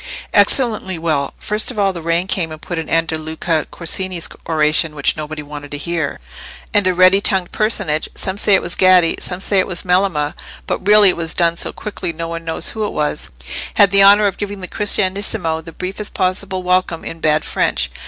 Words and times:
"Excellently 0.33 0.97
well. 0.97 1.35
First 1.37 1.69
of 1.69 1.77
all, 1.77 1.93
the 1.93 2.01
rain 2.01 2.25
came 2.25 2.51
and 2.51 2.59
put 2.59 2.79
an 2.79 2.89
end 2.89 3.07
to 3.09 3.19
Luca 3.19 3.67
Corsini's 3.69 4.27
oration, 4.47 4.95
which 4.95 5.15
nobody 5.15 5.43
wanted 5.43 5.69
to 5.69 5.77
hear, 5.77 6.19
and 6.73 6.87
a 6.87 6.93
ready 6.95 7.21
tongued 7.21 7.51
personage—some 7.51 8.35
say 8.39 8.55
it 8.55 8.63
was 8.63 8.73
Gaddi, 8.73 9.17
some 9.19 9.39
say 9.39 9.59
it 9.59 9.67
was 9.67 9.83
Melema, 9.83 10.33
but 10.65 10.87
really 10.87 11.09
it 11.09 11.17
was 11.17 11.35
done 11.35 11.55
so 11.55 11.71
quickly 11.71 12.11
no 12.11 12.27
one 12.27 12.43
knows 12.43 12.69
who 12.69 12.83
it 12.87 12.93
was—had 12.93 13.91
the 13.91 14.01
honour 14.01 14.25
of 14.25 14.37
giving 14.39 14.61
the 14.61 14.67
Cristianissimo 14.67 15.63
the 15.63 15.71
briefest 15.71 16.15
possible 16.15 16.63
welcome 16.63 17.05
in 17.05 17.19
bad 17.19 17.45
French." 17.45 17.91